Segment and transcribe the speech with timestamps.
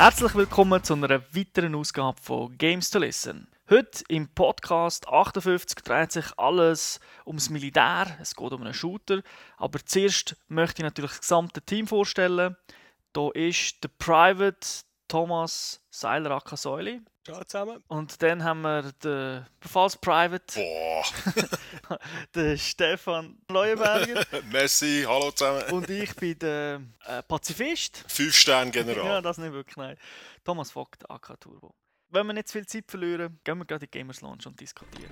[0.00, 3.48] Herzlich willkommen zu einer weiteren Ausgabe von Games to Listen.
[3.68, 8.06] Heute im Podcast 58 dreht sich alles ums Militär.
[8.18, 9.20] Es geht um einen Shooter.
[9.58, 12.56] Aber zuerst möchte ich natürlich das gesamte Team vorstellen.
[13.12, 14.66] Da ist der Private
[15.06, 17.02] Thomas Seiler Akasäuli.
[17.30, 17.82] Ciao zusammen.
[17.86, 21.98] Und dann haben wir den Befalsprivate, Boah,
[22.34, 24.24] den Stefan Leuenberger.
[24.50, 25.62] Messi, hallo zusammen.
[25.70, 28.04] Und ich bin der äh, Pazifist.
[28.08, 29.96] Fünf Sterne Ja, das nicht wirklich, nein.
[30.44, 31.72] Thomas Vogt, AK Turbo.
[32.10, 34.58] Wenn wir nicht zu viel Zeit verlieren, gehen wir gerade in die Gamers Launch und
[34.58, 35.10] diskutieren.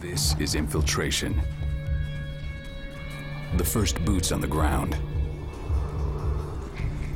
[0.00, 1.34] This is infiltration.
[3.58, 4.96] The first boots on the ground.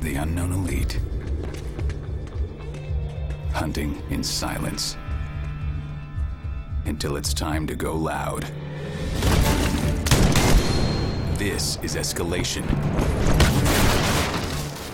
[0.02, 1.00] The unknown elite.
[3.52, 4.96] Hunting in silence.
[6.86, 8.44] Until it's time to go loud.
[11.36, 12.64] This is escalation.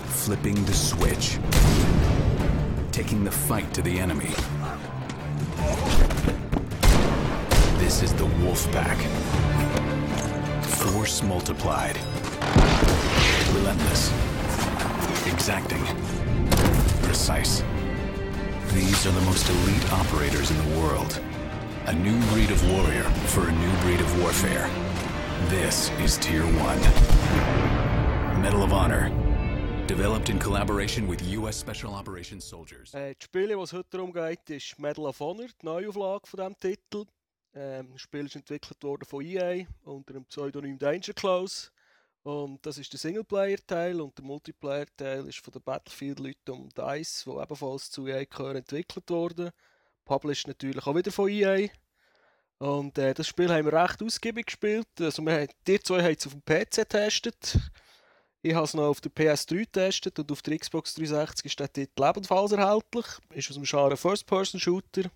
[0.09, 1.39] Flipping the switch.
[2.91, 4.33] Taking the fight to the enemy.
[7.79, 8.97] This is the Wolf Pack.
[10.63, 11.97] Force multiplied.
[13.53, 14.11] Relentless.
[15.25, 15.85] Exacting.
[17.03, 17.63] Precise.
[18.77, 21.19] These are the most elite operators in the world.
[21.87, 24.69] A new breed of warrior for a new breed of warfare.
[25.49, 28.39] This is Tier 1.
[28.39, 29.09] Medal of Honor.
[29.87, 31.57] Developed in collaboration with U.S.
[31.57, 32.93] Special Operations soldiers.
[32.93, 36.59] Äh, die Spiele, was heute darum geht, ist Medal of Honor, die Neuauflage von diesem
[36.59, 37.05] Titel.
[37.55, 41.71] Ähm, das Spiel ist entwickelt worden von EA unter dem Pseudonym Danger Close.
[42.23, 47.41] Und das ist der Singleplayer-Teil und der Multiplayer-Teil ist von den Battlefield-Leuten um DICE, die
[47.41, 49.51] ebenfalls zu EA gehören, entwickelt worden.
[50.03, 51.69] Published natürlich auch wieder von EA.
[52.59, 54.87] Und äh, das Spiel haben wir recht ausgiebig gespielt.
[54.99, 57.57] Also wir haben, die zwei haben es auf dem PC getestet.
[58.41, 61.71] Ich habe es noch auf der PS3 getestet und auf der Xbox 360 ist der
[61.71, 63.05] Titel ebenfalls erhältlich.
[63.33, 65.09] Ist aus dem Genre First-Person-Shooter.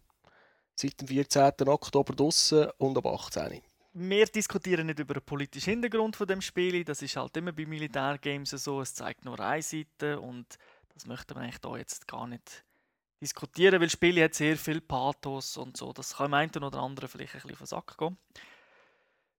[0.75, 1.67] Seit dem 14.
[1.67, 3.61] Oktober draussen und ab 18.
[3.93, 6.83] Wir diskutieren nicht über den politischen Hintergrund von dem Spiel.
[6.85, 8.79] Das ist halt immer bei Militärgames so.
[8.81, 10.57] Es zeigt nur eine Seite und
[10.93, 12.63] das möchten wir eigentlich da jetzt gar nicht
[13.21, 15.91] diskutieren, weil das Spiel hat sehr viel Pathos und so.
[15.91, 18.17] Das kann im einen oder anderen vielleicht ein bisschen den Sack gehen.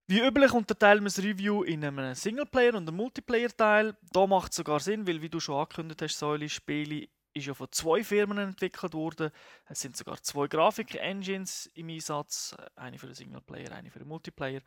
[0.07, 3.97] Wie üblich unterteilen wir das Review in einen Singleplayer- und einen Multiplayer-Teil.
[4.13, 7.55] Da macht es sogar Sinn, weil, wie du schon angekündigt hast, Säule Spiele ist ja
[7.55, 9.31] von zwei Firmen entwickelt worden.
[9.67, 14.61] Es sind sogar zwei Grafik-Engines im Einsatz, eine für den Singleplayer, eine für den Multiplayer.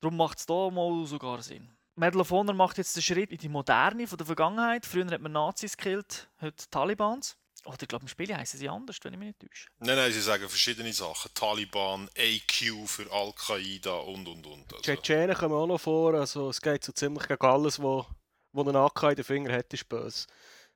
[0.00, 1.70] Darum macht es da mal sogar Sinn.
[1.96, 4.86] Medal of Honor macht jetzt den Schritt in die Moderne von der Vergangenheit.
[4.86, 7.36] Früher hat man Nazis gekillt, heute Talibans.
[7.64, 9.68] Oder ich glaube, im Spiel heißen sie anders, wenn ich mich nicht täusche.
[9.80, 11.32] Nein, nein, sie sagen verschiedene Sachen.
[11.34, 14.72] Taliban, AQ für Al-Qaida und und und.
[14.72, 18.06] Also, Tschetschenen kommen auch noch vor, also es geht so ziemlich gegen alles, wo,
[18.52, 20.26] wo ein AK in den Finger hat, ist böse.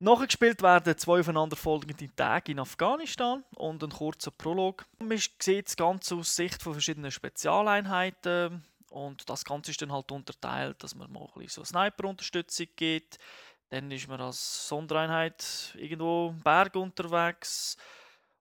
[0.03, 4.85] Nachgespielt werden zwei aufeinanderfolgende Tage in Afghanistan und ein kurzer Prolog.
[4.99, 10.11] Man sieht das Ganze aus Sicht von verschiedenen Spezialeinheiten und das Ganze ist dann halt
[10.11, 13.21] unterteilt, dass man mal ein so Sniper-Unterstützung gibt.
[13.69, 17.77] Dann ist man als Sondereinheit irgendwo im Berg unterwegs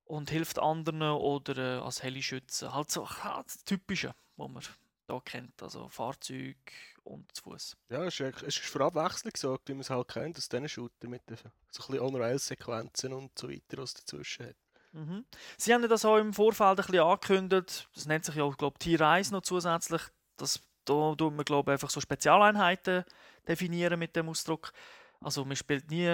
[0.05, 2.73] und hilft anderen oder äh, als Helischütze.
[2.73, 3.07] Halt so
[3.45, 4.63] das Typische, was man
[5.11, 6.55] da kennt, also Fahrzeug
[7.03, 7.77] und zu Fuß.
[7.89, 10.69] Ja, es ist, es ist für Abwechslung gesorgt, wie man es halt kennt, aus diesen
[10.69, 14.55] Shooter mit den, so ein bisschen On-Rail-Sequenzen und so weiter, was dazwischen hat.
[14.93, 15.25] Mhm.
[15.57, 17.89] Sie haben das auch im Vorfeld ein bisschen angekündigt.
[17.93, 20.01] Das nennt sich ja, glaube ich, 1 noch zusätzlich.
[20.37, 23.03] Das, da tut man, glaube ich, einfach so Spezialeinheiten
[23.47, 24.71] definieren mit dem Ausdruck.
[25.19, 26.05] Also man spielt nie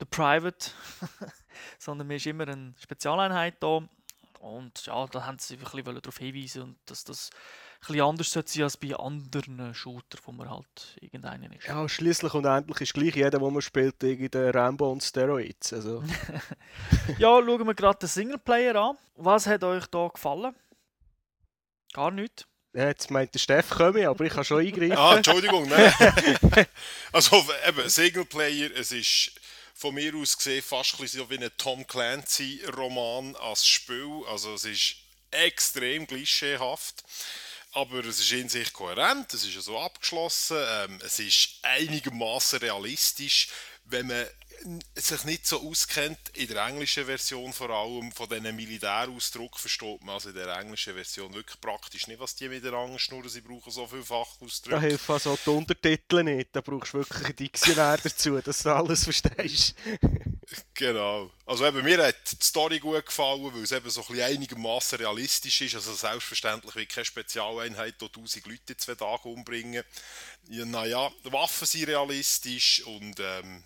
[0.00, 0.70] der Private,
[1.78, 3.88] sondern man ist immer eine Spezialeinheit da.
[4.40, 7.30] Und ja, da haben sie ein bisschen darauf hinweisen und dass das
[7.86, 11.66] bisschen anders sollte sein als bei anderen Shootern, wo man halt irgendeinen ist.
[11.66, 15.72] Ja, schließlich und endlich ist gleich jeder, der man spielt, irgendein Rambo und Steroids.
[15.72, 16.02] Also,
[17.18, 18.98] Ja, schauen wir gerade den Singleplayer an.
[19.16, 20.54] Was hat euch da gefallen?
[21.92, 22.44] Gar nichts.
[22.72, 24.96] ja, jetzt meint der Steff komme, aber ich kann schon eingreifen.
[24.96, 25.92] Ah, Entschuldigung, nein.
[27.12, 29.32] also eben, Singleplayer, es ist
[29.74, 34.22] von mir aus gesehen fast ein so wie ein Tom Clancy-Roman als Spiel.
[34.28, 34.96] Also es ist
[35.30, 37.02] extrem klischeehaft.
[37.74, 42.60] Aber es ist in sich kohärent, es ist ja so abgeschlossen, ähm, es ist einigermaßen
[42.60, 43.48] realistisch,
[43.86, 44.26] wenn man
[44.94, 50.14] sich nicht so auskennt, in der englischen Version vor allem, von diesen Militärausdruck versteht man
[50.14, 53.86] also in der englischen Version wirklich praktisch nicht, was die miteinander schnurren, sie brauchen so
[53.86, 54.80] viel Da Fachausdrücke.
[54.80, 56.50] helfen also die Untertitel nicht.
[56.52, 59.74] Da brauchst du wirklich einen Diktionär dazu, dass du alles verstehst.
[60.74, 61.30] Genau.
[61.46, 64.98] Also eben, mir hat die Story gut gefallen, weil es eben so ein bisschen einigermaßen
[64.98, 65.74] realistisch ist.
[65.74, 69.82] Also selbstverständlich wird keine Spezialeinheit die 1000 Leute in zwei Tagen umbringen.
[70.48, 73.64] Ja, naja, Waffen sind realistisch und ähm,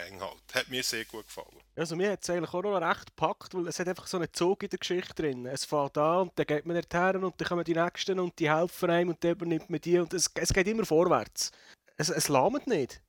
[0.00, 0.54] Militärslang halt.
[0.54, 1.60] Hat mir sehr gut gefallen.
[1.76, 4.32] Also mir hat es eigentlich auch noch recht gepackt, weil es hat einfach so einen
[4.32, 5.46] Zug in der Geschichte drin.
[5.46, 8.50] Es fährt an und dann geht man dorthin und dann kommen die Nächsten und die
[8.50, 11.50] helfen einem und dann übernimmt man die und es, es geht immer vorwärts.
[11.96, 13.00] Es, es lahmt nicht.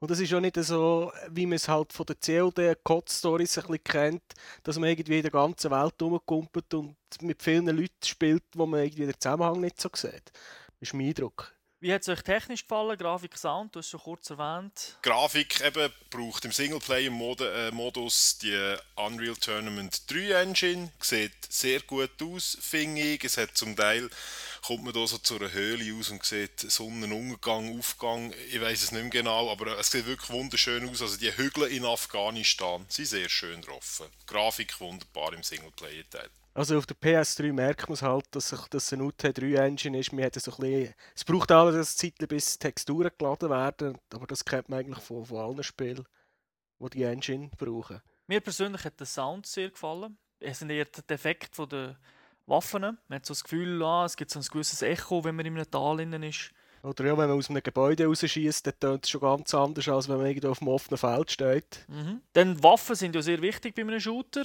[0.00, 3.84] Und das ist ja nicht so, wie man es halt von der COD-Code-Stories ein bisschen
[3.84, 4.22] kennt,
[4.62, 8.80] dass man irgendwie in der ganzen Welt rumkumpelt und mit vielen Leuten spielt, wo man
[8.80, 10.32] irgendwie den Zusammenhang nicht so sieht.
[10.32, 11.54] Das ist mein Eindruck.
[11.82, 12.98] Wie hat es euch technisch gefallen?
[12.98, 14.98] Grafik, Sound, du hast es schon kurz erwähnt.
[15.00, 20.92] Grafik eben braucht im Singleplayer-Modus die Unreal Tournament 3 Engine.
[21.00, 23.24] Sieht sehr gut aus, finde ich.
[23.24, 24.10] Es hat zum Teil
[24.60, 28.92] kommt man da so zu einer Höhle aus und sieht Sonnenuntergang, Aufgang, ich weiß es
[28.92, 31.00] nicht mehr genau, aber es sieht wirklich wunderschön aus.
[31.00, 34.02] Also die Hügel in Afghanistan sind sehr schön drauf.
[34.26, 36.28] Grafik wunderbar im Singleplayer-Teil.
[36.60, 40.12] Also auf der PS3 merkt man es halt, dass es ein UT3-Engine ist.
[40.12, 44.26] Man hat so ein bisschen, es braucht alles eine Zeit, bis Texturen geladen werden, aber
[44.26, 46.04] das kennt man eigentlich von, von allen Spielen,
[46.78, 48.02] die die Engine brauchen.
[48.26, 50.18] Mir persönlich hat der Sound sehr gefallen.
[50.38, 51.96] Es sind eher die Effekte von der
[52.44, 52.82] Waffen.
[52.82, 55.56] Man hat so das Gefühl, ah, es gibt so ein gewisses Echo, wenn man in
[55.56, 56.50] einem Tal innen ist.
[56.82, 60.10] Oder ja, wenn man aus einem Gebäude rausschießt, dann tönt es schon ganz anders, als
[60.10, 61.86] wenn man irgendwo auf einem offenen Feld steht.
[61.88, 62.20] Mhm.
[62.34, 64.44] Denn Waffen sind ja sehr wichtig bei einem Shooter.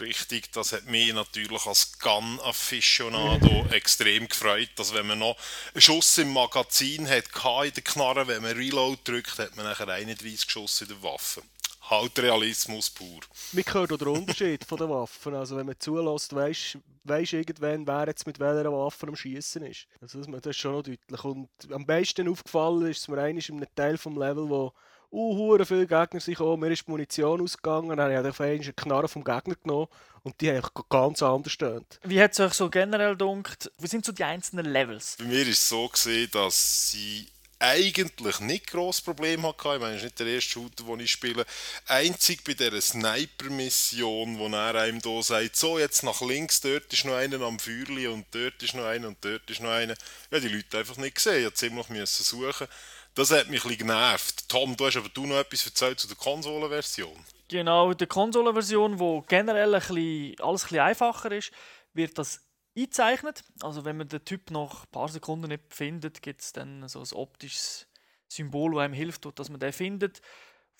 [0.00, 5.36] Richtig, das hat mich natürlich als Gun-Aficionado extrem gefreut, dass wenn man noch
[5.74, 7.24] einen Schuss im Magazin hat,
[7.64, 11.42] in der Knarre, wenn man Reload drückt, hat man nachher 31 Schuss in der Waffe
[11.90, 13.20] halt Realismus pur.
[13.52, 15.34] Hört auch den Unterschied von den Waffen.
[15.34, 19.86] Also wenn man zulässt, weisst weisst irgendwann, wer jetzt mit welcher Waffe am Schießen ist.
[20.00, 21.24] Also das ist schon noch deutlich.
[21.24, 24.72] Und am besten aufgefallen ist es mir eigentlich in einem Teil vom Level, wo
[25.12, 29.08] uh, viele Gegner sind gekommen, mir ist die Munition ausgegangen, dann habe ich eine Knarre
[29.08, 29.88] vom Gegner genommen
[30.22, 31.98] und die haben ganz anders stöhnt.
[32.02, 33.70] Wie hat es euch so generell gedacht?
[33.78, 35.16] Wo sind so die einzelnen Levels?
[35.18, 37.26] Bei mir ist es so gesehen, dass sie
[37.60, 39.74] eigentlich nicht groß Problem hatte.
[39.74, 41.44] Ich meine, es ist nicht der erste Shooter, den ich spiele.
[41.86, 47.04] Einzig bei dieser Sniper-Mission, wo er einem da sagt, so jetzt nach links, dort ist
[47.04, 49.94] noch einer am Feuerli und dort ist noch einer und dort ist noch einer.
[50.30, 51.38] Ja, die Leute einfach nicht gesehen.
[51.40, 52.66] Ich musste ziemlich suchen.
[53.14, 54.48] Das hat mich ein genervt.
[54.48, 57.24] Tom, du hast aber du noch etwas erzählt zu der Konsolenversion.
[57.48, 61.50] Genau, die Konsolenversion, wo generell ein bisschen, alles ein einfacher ist,
[61.92, 62.40] wird das
[62.76, 63.42] eingezeichnet.
[63.62, 67.00] Also wenn man den Typ nach ein paar Sekunden nicht findet, gibt es dann so
[67.00, 67.88] ein optisches
[68.28, 70.20] Symbol, das einem hilft, dass man den findet.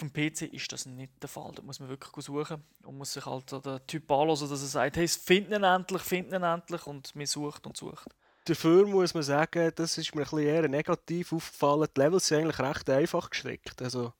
[0.01, 1.53] Auf dem PC ist das nicht der Fall.
[1.55, 4.97] Da muss man wirklich suchen und muss sich halt den Typ anlassen, dass er sagt,
[4.97, 8.15] hey, finden ihn endlich, finden ihn endlich und man sucht und sucht.
[8.51, 11.87] Dafür muss man sagen, das ist mir ein bisschen eher negativ aufgefallen.
[11.97, 13.81] Die Levels sind eigentlich recht einfach gestrickt.
[13.81, 14.13] Also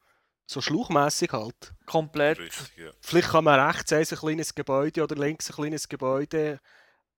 [0.47, 1.75] so schluchmässig halt.
[1.85, 2.39] Komplett.
[2.39, 2.91] Richtig, ja.
[3.01, 6.61] Vielleicht kann man rechts ein kleines Gebäude oder links ein kleines Gebäude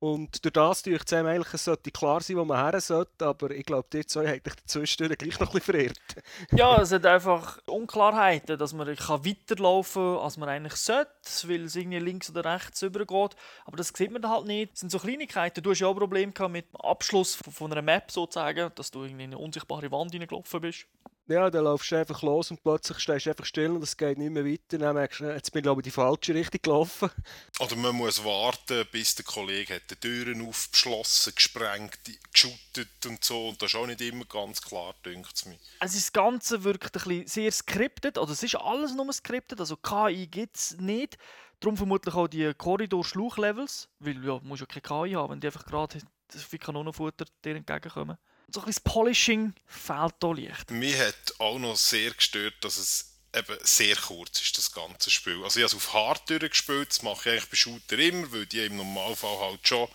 [0.03, 3.25] und durch das tue ich zusammen eigentlich, es sollte klar sein, wo man her sollte,
[3.25, 6.01] aber ich glaube, die zwei haben dich dazwischen gleich noch ein bisschen verirrt.
[6.51, 11.09] ja, es hat einfach Unklarheiten, dass man weiterlaufen kann, als man eigentlich sollte,
[11.45, 13.37] weil es irgendwie links oder rechts übergeht.
[13.65, 14.73] Aber das sieht man halt nicht.
[14.73, 15.63] Das sind so Kleinigkeiten.
[15.63, 19.23] Du hast ja auch Probleme mit dem Abschluss von einer Map sozusagen, dass du irgendwie
[19.23, 20.87] in eine unsichtbare Wand hineingelaufen bist.
[21.29, 24.19] Ja, dann laufst du einfach los und plötzlich stehst du einfach still und es geht
[24.19, 24.77] nicht mehr weiter.
[24.79, 27.11] Dann merkst du, jetzt bin ich glaube ich die falsche Richtung gelaufen.
[27.61, 32.01] Oder man muss warten, bis der Kollege hat die Türen aufgeschlossen, gesprengt,
[32.33, 33.51] geschüttet und so.
[33.51, 35.59] Und das ist auch nicht immer ganz klar, denkt es mir.
[35.79, 38.19] Also das Ganze wirkt ein bisschen sehr skriptet.
[38.19, 41.19] Also es ist alles nur skriptet, also KI gibt es nicht.
[41.61, 45.47] Darum vermutlich auch die Korridor-Schluch-Levels, weil ja, du musst ja keine KI haben, wenn die
[45.47, 46.01] einfach gerade
[46.51, 48.19] wie Kanonenfutter dir entgegenkommen
[48.55, 50.71] so ein bisschen das Polishing fehlt hier leicht.
[50.71, 55.43] Mir hat auch noch sehr gestört, dass es eben sehr kurz ist, das ganze Spiel.
[55.43, 58.47] Also ich habe es auf Hard gespielt, das mache ich eigentlich bei Shooter immer, weil
[58.47, 59.89] die im Normalfall halt schon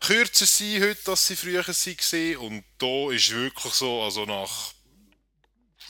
[0.00, 2.36] kürzer sind heute, als sie früher waren.
[2.38, 4.72] Und da ist wirklich so, also nach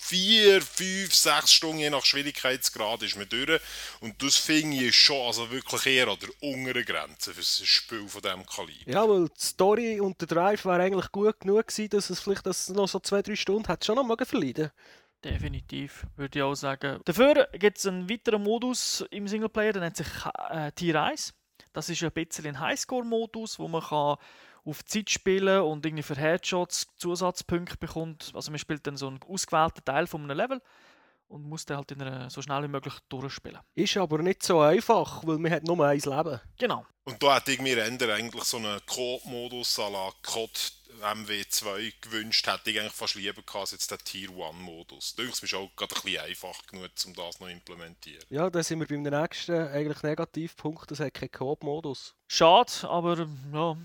[0.04, 3.60] vier, fünf, sechs Stunden, je nach Schwierigkeitsgrad, ist man durch.
[4.00, 8.06] Und das finde ich schon also wirklich eher an der unteren Grenze für ein Spiel
[8.06, 8.90] von diesem Kaliber.
[8.90, 12.44] Ja, weil die Story und der Drive wäre eigentlich gut genug gewesen, dass es vielleicht
[12.44, 14.70] das noch so zwei, drei Stunden hat schon noch mal verleiden
[15.24, 17.00] Definitiv, würde ich auch sagen.
[17.06, 20.06] Dafür gibt es einen weiteren Modus im Singleplayer, der nennt sich
[20.50, 21.32] äh, Tier 1.
[21.72, 24.16] Das ist ein bisschen ein Highscore-Modus, wo man kann
[24.64, 28.32] auf Zeit spielen und irgendwie für Headshots Zusatzpunkte bekommt.
[28.34, 30.62] Also man spielt dann so einen ausgewählten Teil von einem Level
[31.28, 33.60] und muss dann halt in einer, so schnell wie möglich durchspielen.
[33.74, 36.40] Ist aber nicht so einfach, weil man hat nur ein Leben.
[36.58, 36.86] Genau.
[37.04, 40.52] Und da hätte ich mir eigentlich so einen Code-Modus à la Code
[41.02, 45.14] MW2 gewünscht, hätte ich eigentlich fast lieber gehabt als jetzt den Tier 1-Modus.
[45.16, 48.24] Da ist mir auch gerade ein bisschen einfach genug, um das noch zu implementieren.
[48.30, 52.14] Ja, da sind wir beim nächsten eigentlich Negativpunkt, das hat keinen Coop-Modus.
[52.28, 53.76] Schade, aber ja,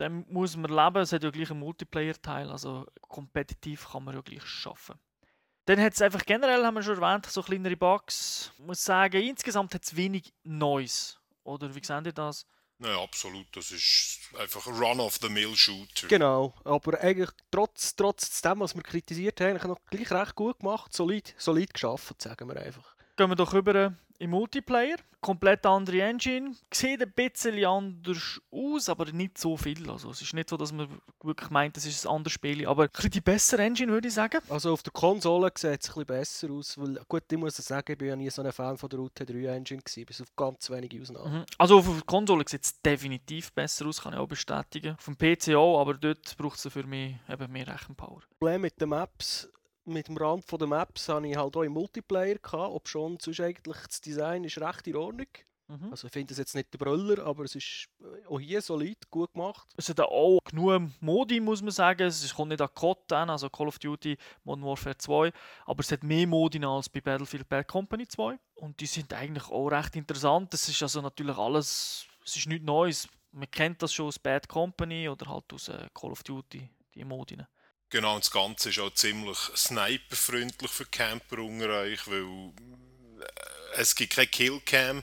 [0.00, 1.02] dem muss man leben.
[1.02, 4.98] Es hat ja gleich einen Multiplayer-Teil, also kompetitiv kann man ja gleich schaffen.
[5.66, 8.50] Dann hat es einfach generell, haben wir schon erwähnt, so kleinere Bugs.
[8.58, 11.20] Ich muss sagen, insgesamt hat es wenig Neues.
[11.44, 12.46] Oder wie seht ihr das?
[12.78, 13.46] Nein, absolut.
[13.54, 16.08] Das ist einfach ein Run-of-the-Mill-Shooter.
[16.08, 20.60] Genau, aber eigentlich trotz, trotz dem, was wir kritisiert haben, eigentlich noch gleich recht gut
[20.60, 22.96] gemacht, solid, solid geschafft, sagen wir einfach.
[23.16, 24.96] Gehen wir doch über im Multiplayer.
[25.20, 26.54] Komplett andere Engine.
[26.72, 29.90] Sieht ein bisschen anders aus, aber nicht so viel.
[29.90, 30.88] Also, es ist nicht so, dass man
[31.22, 32.66] wirklich meint, es ist ein anderes Spiel.
[32.66, 34.40] Aber ein bisschen die bessere Engine, würde ich sagen.
[34.48, 36.78] Also auf der Konsole sieht es ein bisschen besser aus.
[36.78, 39.82] Weil, gut, ich muss sagen, ich war ja nie so ein Fan von der UT3-Engine,
[40.06, 41.40] bis auf ganz wenige Ausnahmen.
[41.40, 41.46] Mhm.
[41.58, 44.96] Also auf der Konsole sieht es definitiv besser aus, kann ich auch bestätigen.
[44.96, 48.20] Auf dem PC auch, aber dort braucht es für mich eben mehr Rechenpower.
[48.20, 49.50] Das Problem mit den Maps
[49.84, 53.40] mit dem Rand der Maps hatte ich halt auch im Multiplayer, gehabt, ob schon sonst
[53.40, 55.26] eigentlich das Design ist recht in Ordnung.
[55.70, 55.90] Mhm.
[55.92, 59.08] Also ich finde es jetzt nicht der Brüller, aber es ist äh, auch hier solid,
[59.08, 59.68] gut gemacht.
[59.76, 62.08] Es hat auch genug Modi, muss man sagen.
[62.08, 65.32] Es kommt nicht an COD an, also Call of Duty Modern Warfare 2,
[65.66, 68.38] aber es hat mehr Modi als bei Battlefield Bad Company 2.
[68.56, 70.52] Und die sind eigentlich auch recht interessant.
[70.52, 73.08] Es ist also natürlich alles, es ist nichts Neues.
[73.30, 77.04] Man kennt das schon aus Bad Company oder halt aus äh, Call of Duty, die
[77.04, 77.38] Modi.
[77.90, 83.96] Genau, und das Ganze ist auch ziemlich sniperfreundlich für Camper unter euch, weil äh, es
[83.96, 85.02] gibt keine Killcam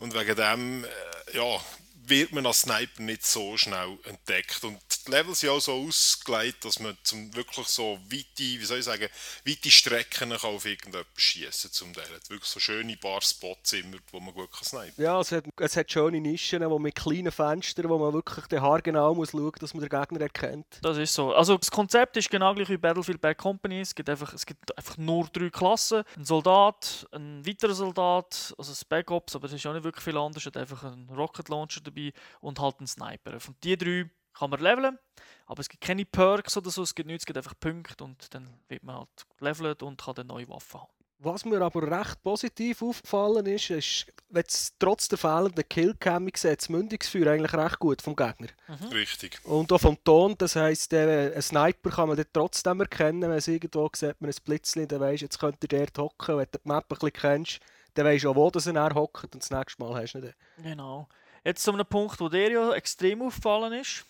[0.00, 0.88] und wegen dem äh,
[1.32, 1.60] ja,
[2.04, 4.62] wird man als Sniper nicht so schnell entdeckt.
[4.64, 8.78] Und die Levels sind auch so ausgelegt, dass man zum wirklich so weite, wie soll
[8.78, 9.08] ich sagen,
[9.44, 12.04] weite Strecken kann auf irgendetwas schießen zum Teil.
[12.20, 15.02] Es wirklich so schöne paar Spots immer, wo man gut kann snipen.
[15.02, 18.60] Ja, es hat, es hat schöne Nischen, wo mit kleinen Fenstern, wo man wirklich den
[18.60, 20.78] Haar genau muss schauen, dass man den Gegner erkennt.
[20.82, 21.32] Das ist so.
[21.32, 23.80] Also das Konzept ist genau gleich wie Battlefield Bad Company.
[23.80, 26.02] Es gibt einfach, es gibt einfach nur drei Klassen.
[26.16, 30.16] Ein Soldat, ein weiterer Soldat, also ein Backups, aber es ist auch nicht wirklich viel
[30.16, 30.42] anders.
[30.42, 33.38] Es hat einfach einen Rocket Launcher dabei und halt ein Sniper.
[33.40, 34.98] Von die drei kann man leveln,
[35.46, 38.34] aber es gibt keine Perks oder so, es gibt nichts, es gibt einfach Punkte und
[38.34, 40.90] dann wird man halt levelt und kann eine neue Waffe haben.
[41.18, 44.44] Was mir aber recht positiv aufgefallen ist, ist, wenn
[44.78, 48.48] trotz der fehlenden Killcam sieht das Mündungsfeuer eigentlich recht gut vom Gegner.
[48.68, 48.88] Mhm.
[48.88, 49.40] Richtig.
[49.44, 53.48] Und auch vom Ton, das heisst, äh, ein Sniper kann man trotzdem erkennen, wenn es
[53.48, 56.68] irgendwo sieht, man ein Blitzchen, dann weisst jetzt könnte der dort hocken, wenn du die
[56.68, 57.60] Map ein bisschen kennst,
[57.94, 60.64] dann weisst du auch, wo er hockt und das nächste Mal hast du ihn dann.
[60.64, 61.08] Genau.
[61.44, 64.04] Jetzt zu einem Punkt, wo dir ja extrem aufgefallen ist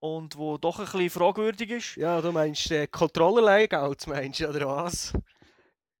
[0.00, 1.96] und wo doch ein bisschen fragwürdig ist.
[1.96, 5.12] Ja, du meinst äh, Controller-Layouts, meinst du, oder was?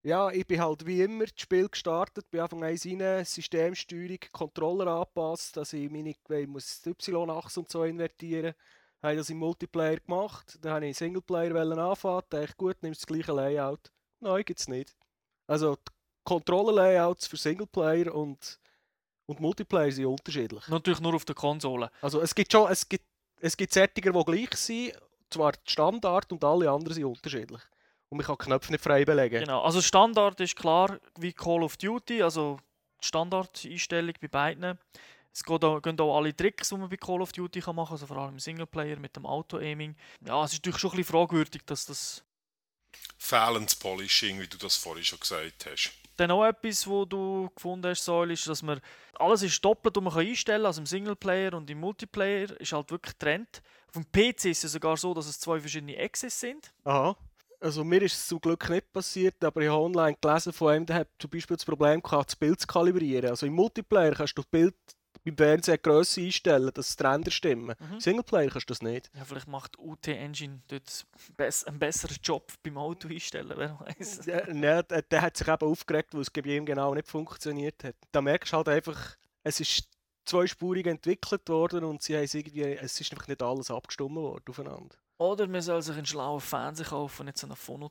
[0.02, 4.86] Ja, ich bin halt wie immer das Spiel gestartet, bin Anfang an rein, Systemsteuerung, Controller
[4.86, 8.54] angepasst, dass ich meine ich muss Y-Achse und so invertieren.
[9.02, 13.32] Habe das im Multiplayer gemacht, dann habe ich Singleplayer anfangen, dachte gut, nimmst das gleiche
[13.32, 13.90] Layout.
[14.20, 14.94] Nein, gibt es nicht.
[15.46, 15.76] Also
[16.24, 18.58] Controller-Layouts für Singleplayer und
[19.30, 20.66] und Multiplayer sind unterschiedlich.
[20.66, 21.90] Natürlich nur auf der Konsole.
[22.02, 23.04] Also es gibt schon, es gibt,
[23.40, 24.92] es gibt Sättiger, die gleich sind,
[25.30, 27.60] zwar Standard und alle anderen sind unterschiedlich.
[28.08, 29.40] Und man kann Knöpfe nicht frei belegen.
[29.40, 32.58] Genau, also Standard ist klar wie Call of Duty, also
[33.00, 34.78] die Standardeinstellung bei beiden.
[35.32, 38.16] Es gehen auch alle Tricks, die man bei Call of Duty machen kann, also vor
[38.16, 39.94] allem im Singleplayer mit dem Auto-Aiming.
[40.26, 42.24] Ja, es ist natürlich schon ein bisschen fragwürdig, dass das...
[43.16, 45.92] Fehlendes Polishing, wie du das vorhin schon gesagt hast.
[46.20, 48.78] Dann auch etwas, wo du gefunden hast, Soll, ist, dass man
[49.14, 50.66] alles ist doppelt, was man einstellen kann.
[50.66, 53.62] Also im Singleplayer und im Multiplayer ist halt wirklich getrennt.
[53.88, 56.74] Auf dem PC ist es sogar so, dass es zwei verschiedene Access sind.
[56.84, 57.16] Aha.
[57.58, 60.84] Also mir ist es zum Glück nicht passiert, aber ich habe online gelesen von einem,
[60.84, 63.30] der hat zum Beispiel das Problem gehabt, das Bild zu kalibrieren.
[63.30, 64.74] Also im Multiplayer kannst du das Bild
[65.24, 67.74] beim Fernseher Größe einstellen, dass die Ränder stimmen.
[67.78, 68.00] Mhm.
[68.00, 69.10] Singleplayer kannst du das nicht.
[69.16, 71.06] Ja, vielleicht macht UT Engine dort
[71.66, 74.26] einen besseren Job beim Auto einstellen, wer weiß.
[74.26, 74.40] Ja,
[74.82, 77.96] der, der, hat sich eben aufgeregt, weil es bei ihm genau nicht funktioniert hat.
[78.12, 79.88] Da merkst du halt einfach, es ist
[80.24, 84.96] zweispurig entwickelt worden und sie haben irgendwie, es ist einfach nicht alles abgestimmt worden aufeinander.
[85.18, 87.90] Oder man soll sich einen schlauen Fernseher kaufen, nicht so einen Phono.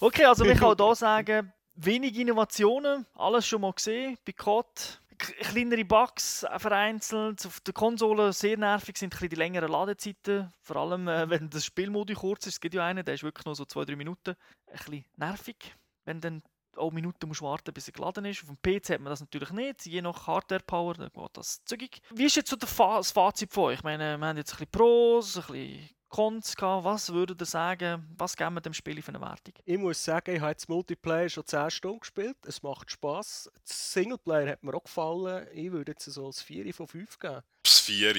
[0.00, 1.52] okay, also ich kann hier sagen,
[1.84, 5.00] wenig Innovationen, alles schon mal gesehen bei COD.
[5.18, 11.30] Kleinere Bugs vereinzelt, auf der Konsole sehr nervig sind die längeren Ladezeiten, vor allem äh,
[11.30, 12.54] wenn das Spielmodi kurz ist.
[12.54, 14.34] Es gibt ja einen, der ist wirklich nur so 2-3 Minuten.
[14.66, 16.42] Ein bisschen nervig, wenn dann
[16.76, 18.42] auch Minuten musst warten, bis er geladen ist.
[18.42, 22.00] Auf dem PC hat man das natürlich nicht, je nach Hardware-Power, dann geht das zügig.
[22.10, 23.78] Wie ist jetzt so das Fazit von euch?
[23.78, 26.84] Ich meine, wir haben jetzt ein bisschen Pros, ein bisschen Cons gehabt.
[26.84, 29.54] Was würdet ihr sagen, was geben wir dem Spiel für eine Wertung?
[29.64, 32.36] Ich muss sagen, ich habe jetzt Multiplayer schon 10 Stunden gespielt.
[32.46, 33.50] Es macht Spass.
[33.66, 35.48] Das Singleplayer hat mir auch gefallen.
[35.54, 37.42] Ich würde jetzt so ein 4 von 5 geben.
[37.62, 38.14] Das 4,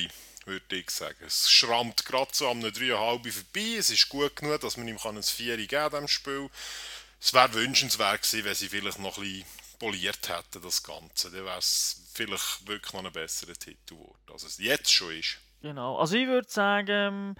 [0.45, 1.23] würde ich sagen.
[1.23, 3.77] Es schrammt gerade so am 3,5 vorbei.
[3.77, 6.49] Es ist gut genug, dass man ihm ein 4 geben kann, diesem Spiel.
[7.21, 9.45] Es wäre wünschenswert gewesen, wenn sie vielleicht noch ein bisschen
[9.77, 11.29] poliert hätten, das Ganze.
[11.29, 15.37] Dann wäre es vielleicht wirklich noch ein besserer Titel geworden, als es jetzt schon ist.
[15.61, 15.97] Genau.
[15.97, 17.35] Also ich würde sagen,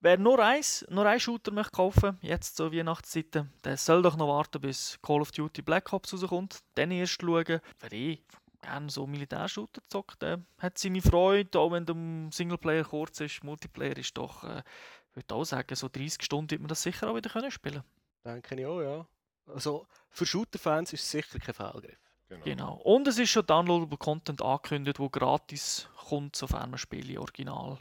[0.00, 4.28] wer nur eins, nur einen Shooter möchte kaufen, jetzt zur Weihnachtszeit, der soll doch noch
[4.28, 6.60] warten, bis Call of Duty Black Ops rauskommt.
[6.74, 7.60] Dann erst schauen.
[7.80, 8.18] Wer eh
[8.60, 11.96] gerne so Militärshooter zockt, der hat seine Freude, auch wenn der
[12.32, 13.44] Singleplayer kurz ist.
[13.44, 14.62] Multiplayer ist doch, äh,
[15.10, 17.82] ich würde auch sagen, so 30 Stunden wird man das sicher auch wieder können spielen
[18.24, 19.06] Denke ich auch, ja.
[19.46, 21.98] Also für Shooter-Fans ist es sicher kein Fehlgriff.
[22.28, 22.44] Genau.
[22.44, 22.74] Genau.
[22.84, 27.78] Und es ist schon Downloadable Content angekündigt, wo gratis kommt, sofern man Spiele original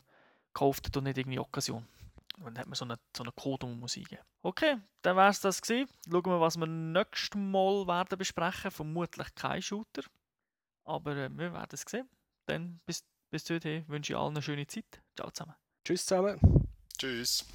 [0.54, 1.86] kauft und nicht irgendwie Occasion.
[2.38, 5.18] Und dann hat man so einen so eine Code, den man muss eingeben Okay, dann
[5.18, 5.90] wäre es das gewesen.
[6.10, 8.72] Schauen wir, was wir nächstes Mal werden besprechen.
[8.72, 10.04] Vermutlich kein Shooter.
[10.86, 12.10] Aber äh, wir werden es sehen.
[12.46, 15.02] Dann bis, bis dorthin wünsche ich allen eine schöne Zeit.
[15.16, 15.56] Ciao zusammen.
[15.84, 16.40] Tschüss zusammen.
[16.98, 17.46] Tschüss.